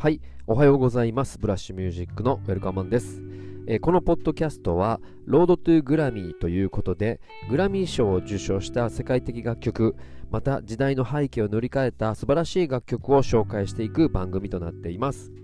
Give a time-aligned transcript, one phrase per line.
[0.00, 1.38] はい、おはようございます。
[1.38, 3.20] ブラッシュミュージックのウェルカマンです。
[3.66, 7.20] えー、このポッドキャストは、ロードトゥグラミーということで、
[7.50, 9.96] グラミー賞を受賞した世界的楽曲、
[10.30, 15.34] また時代の背景を塗り替えた素晴らしい楽曲を紹介していく番組となっています。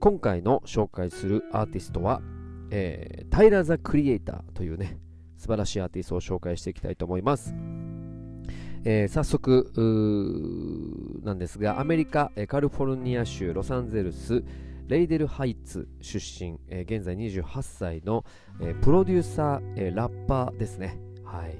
[0.00, 2.22] 今回の紹介するアーティストは、
[2.70, 4.98] えー、タイラー・ザ・クリエイターというね、
[5.36, 7.54] 素晴らしいアーティストを紹介していきたいと思います。
[8.84, 9.72] えー、早速
[11.24, 14.44] なんですがアメリカカリフォルニア州ロサンゼルス
[14.88, 18.24] レイデルハイツ出身、えー、現在28歳の、
[18.60, 20.98] えー、プロデューサー、えー、ラッパーですね。
[21.24, 21.56] はい。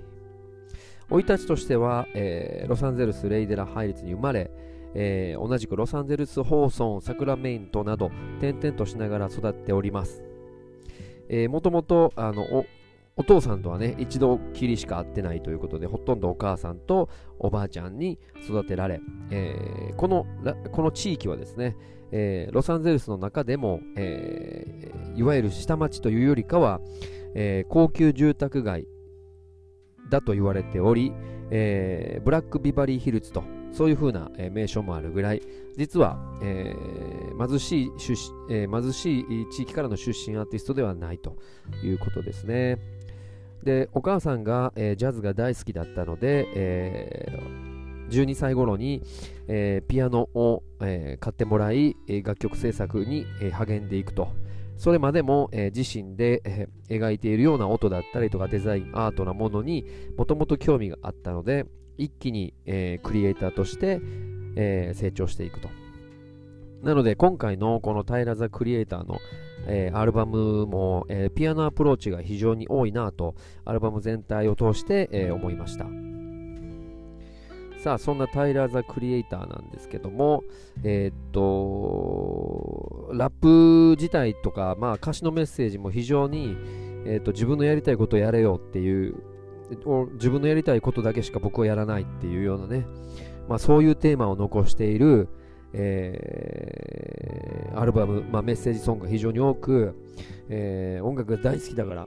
[1.08, 4.50] 生い立ちとしては、えー、ロサンゼルスレイデルハイツに生まれ、
[4.94, 10.22] えー、同じくロサンゼルスホーソン、サクラメイントなど転々としながら育っております。
[11.48, 12.66] もともとあの
[13.16, 20.26] お父さんとはね、一度きりしか会ってないということで、ほとんどお母さんとおばあちゃんに育てられ、えー、この
[20.72, 21.76] この地域はですね、
[22.10, 26.80] えー、ロサンゼルスの中でも、えー、いわゆる下町というよりかは、
[27.36, 28.86] え高級住宅街
[30.08, 31.12] だと言われており、
[31.50, 33.42] えブラックビバリーヒルズと
[33.74, 35.42] そういう風な、え名称もあるぐらい、
[35.76, 38.14] 実は、えー、貧しい出、
[38.48, 41.36] えー、貧しい地域からの出身アーティストではないと
[41.82, 42.78] いうことですね。
[43.64, 47.38] でお母さんが、えー、ジャズが大好きだったので、え、
[48.10, 49.02] 12歳頃に、
[49.48, 54.28] え、ピアノを、え買ってもらい楽曲制作に、え励んでいくと
[54.76, 59.86] それまでも、え自身で、え描いているような音だったりとかデザインアートなものに
[60.16, 61.64] もともと興味があったので
[61.98, 64.00] 一気に、えクリエイターとして、
[64.56, 65.68] え成長していくと。
[66.82, 69.18] なので今回のこのタイラザ・クリエイターの
[69.66, 73.34] えー、アルバムも、えー、ピアノアプローチが非常に多いなと
[73.64, 75.86] アルバム全体を通して、えー、思いました。
[77.78, 80.42] さあそんなタイラー・ザ・クリエイターなんですけども
[80.84, 86.56] えっとラップ自体とか、まあ、歌詞のメッセージも非常に、
[87.04, 89.16] えっと自分のやりたいことをやれよっていう
[90.14, 92.86] 自分のやりたいことだけしか僕はやらないっていうようなね、
[93.48, 95.28] まあ、そういうテーマを残している、
[95.72, 99.94] えー、アルバム、まあ、メッセージソングが非常に多く、
[100.48, 102.06] えー、音楽が大好きだから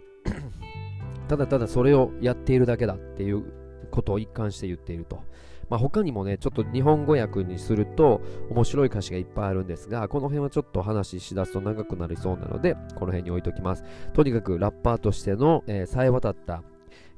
[1.28, 3.44] ただただそれをやっているだけだっていう
[3.92, 5.22] ことを一貫して言っていると。
[5.70, 13.84] まあ、他にもね、ちょっと日本語訳にすると面白い歌詞がいっぱいあるんですが、この辺はちょっと話しだすと長くなりそうなので、この辺に置いときます。
[14.14, 16.64] とにかくラッパーとしての、えー、さえ渡った、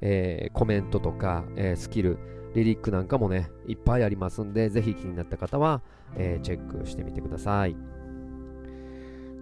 [0.02, 2.18] えー、コメントとか、えー、スキル、
[2.56, 5.82] リリックなんかもね、いっぱいありますんで、ぜひ気になった方は、
[6.16, 7.76] えー、チェックしてみてください。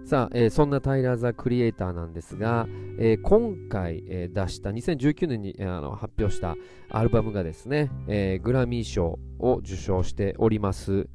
[0.06, 2.66] さあ、えー、そんなタイラー・ザ・クリエイターなんですが、
[2.98, 6.56] えー、今回、え出した2019年に、えあの発表した
[6.90, 11.10] アルバムがですね、えグラミー賞を受賞しております。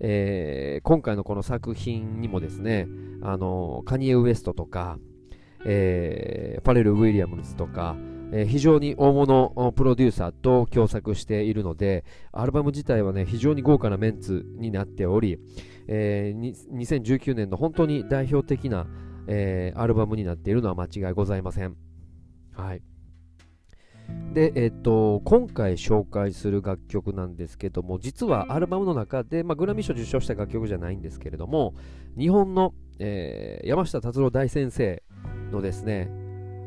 [0.00, 2.88] え今回のこの作品にもですね、
[3.22, 4.98] あのカニエ・ウエストとか、
[5.64, 7.96] えファレル・ウィリアムズとか、
[8.32, 15.38] えー、非常に大物プロデューサーと共作しているので、アルバム自体はね、非常に豪華なメンツになっており、
[15.88, 18.86] えー、2019年の本当に代表的な、
[19.28, 21.76] えー、アルバムになっているのは間違いございません。
[22.52, 22.82] はい。
[24.32, 31.74] で、えっと、今回紹介する楽曲なんですけども、実はアルバムの中で、まあ、グラミー賞受賞した楽曲じゃないんですけれども、
[32.18, 35.02] 日本の、えー、山下達郎大先生
[35.50, 36.10] のですね、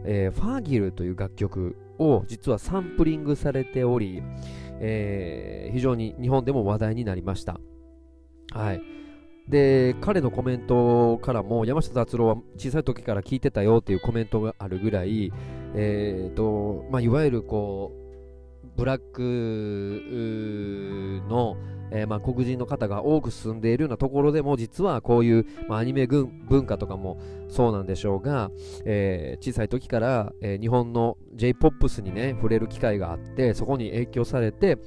[0.06, 4.22] えー、ファーギルという楽曲を実はサンプリングされており、
[4.80, 7.60] えー、非常に日本でも話題になりました。
[8.52, 8.82] はい。
[9.48, 15.32] で、彼のコメントからも山下達郎は小さい時から聞いてたよっていうコメントがあるぐらい、
[15.76, 18.00] えーとまあ、いわゆるこう
[18.78, 20.04] ブラック
[21.28, 21.58] の
[21.92, 27.20] えー、まあ、黒人の方が多く住んでいるようなところでも実はこういう、まあ、アニメ文化とかも
[27.50, 28.52] そうなんでしょうが、
[28.86, 34.78] えー、小さい時から、えー、日本の J-POP にね触れる機会があってそこに影響されて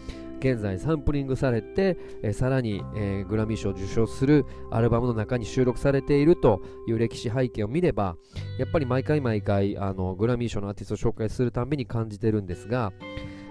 [0.42, 8.16] 現在サンプリングされて、えー、さらに、えー、グラミー賞を受賞するアルバムの中に収録されているという歴史背景を見れば
[8.58, 12.92] やっぱり毎回毎回あのグラミー賞のアーティストを紹介するたびに感じてるんですが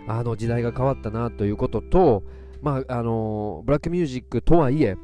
[0.08, 2.24] あの時代が変わったなということと
[2.62, 4.96] まああのブラックミュージックとはいえ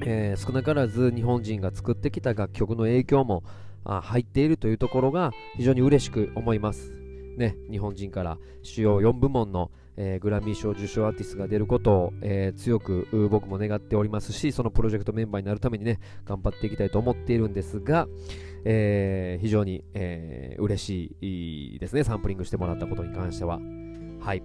[0.00, 3.44] えー、少なからず日本人が作ってきた楽曲の影響も
[3.84, 6.92] あ入っているというところが非常に嬉しく思います。
[7.36, 18.06] ね、日本人から主要4部門の、えー、グラミー賞受賞アーティストが出ることを、えー、強く僕も願っておりますしそのプロジェクトメンバーになるためにね頑張っていきたいと思っているんですが、
[18.64, 21.16] えー、非常に、えー、嬉し
[21.74, 22.04] いですね。
[22.04, 23.58] サンプリングしてもらったことに関しては。
[24.20, 24.42] はい。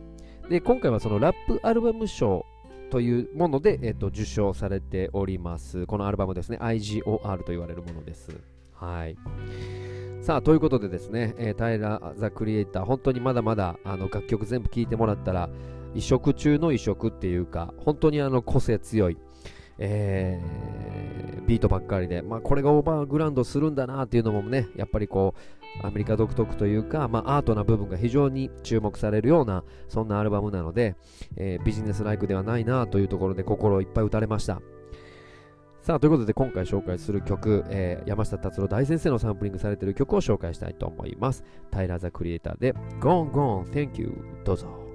[0.50, 2.46] で今回はそのラップアルバム賞
[2.90, 5.86] というもので、えっと、受賞されております。
[5.88, 8.30] このアルバムですね、IGOR と言われるものです。
[8.74, 9.18] はい。
[10.22, 15.50] さあ、ということでですね、えー、タイラー・ザ・クリエイター、本当にまだまだあの楽曲全部聴いてもらったら、
[15.96, 19.18] 異色中の異色っていうか、本当にあの個性強い、
[19.80, 25.34] えー、ビートばっかりで、まあ、これがオーバーグラウンドするんだなっていうのもね、やっぱりこ
[25.84, 30.96] う、アメリカ独特というか、まあ、アートな部分が非常に注目されるような、そんなアルバムなので、
[31.38, 34.62] えー、ビジネスライクではないなというところで心いっぱい打たれました。
[35.82, 41.46] さあ、ということで今回紹介する曲、えー、山下達郎大先生のサンプリングされている曲を紹介したいと思います。
[41.72, 44.87] タイラー・ザ・クリエイターで Gone Gone Thank You どうぞ。